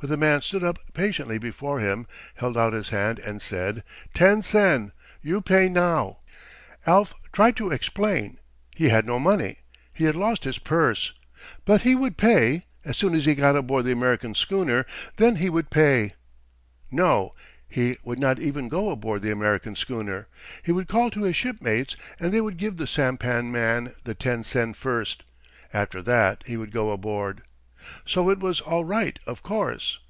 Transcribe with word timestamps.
But 0.00 0.10
the 0.10 0.16
man 0.16 0.42
stood 0.42 0.62
up 0.62 0.78
patiently 0.94 1.38
before 1.38 1.80
him, 1.80 2.06
held 2.36 2.56
out 2.56 2.72
his 2.72 2.90
hand, 2.90 3.18
and 3.18 3.42
said, 3.42 3.82
"Ten 4.14 4.44
sen. 4.44 4.92
You 5.22 5.40
pay 5.42 5.68
now." 5.68 6.20
Alf 6.86 7.14
tried 7.32 7.56
to 7.56 7.72
explain. 7.72 8.38
He 8.76 8.90
had 8.90 9.04
no 9.04 9.18
money. 9.18 9.58
He 9.94 10.04
had 10.04 10.14
lost 10.14 10.44
his 10.44 10.56
purse. 10.60 11.14
But 11.64 11.80
he 11.82 11.96
would 11.96 12.16
pay. 12.16 12.66
As 12.84 12.96
soon 12.96 13.12
as 13.12 13.24
he 13.24 13.34
got 13.34 13.56
aboard 13.56 13.86
the 13.86 13.90
American 13.92 14.36
schooner, 14.36 14.86
then 15.16 15.34
he 15.36 15.50
would 15.50 15.68
pay. 15.68 16.14
No; 16.92 17.34
he 17.66 17.96
would 18.04 18.20
not 18.20 18.38
even 18.38 18.68
go 18.68 18.90
aboard 18.90 19.22
the 19.22 19.32
American 19.32 19.74
schooner. 19.74 20.28
He 20.62 20.70
would 20.70 20.86
call 20.86 21.10
to 21.10 21.24
his 21.24 21.34
shipmates, 21.34 21.96
and 22.20 22.32
they 22.32 22.40
would 22.40 22.56
give 22.56 22.76
the 22.76 22.86
sampan 22.86 23.50
man 23.50 23.94
the 24.04 24.14
ten 24.14 24.44
sen 24.44 24.74
first. 24.74 25.24
After 25.72 26.02
that 26.02 26.44
he 26.46 26.56
would 26.56 26.70
go 26.70 26.92
aboard. 26.92 27.42
So 28.04 28.28
it 28.28 28.38
was 28.40 28.60
all 28.60 28.84
right, 28.84 29.18
of 29.26 29.42
course. 29.42 30.00